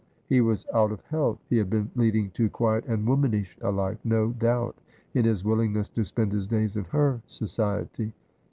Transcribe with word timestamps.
He 0.25 0.41
was 0.41 0.65
out 0.73 0.91
of 0.91 1.01
health. 1.03 1.37
He 1.47 1.57
had 1.57 1.69
been 1.69 1.91
leading 1.95 2.31
too 2.31 2.49
quiet 2.49 2.85
and 2.87 3.05
womanish 3.07 3.55
a 3.61 3.69
life, 3.71 3.99
no 4.03 4.29
doubt, 4.31 4.75
in 5.13 5.25
his 5.25 5.43
willingness 5.45 5.89
to 5.89 6.03
spend 6.03 6.31
his 6.31 6.47
days 6.47 6.75
in 6.75 6.85
her 6.85 7.21
society. 7.27 8.11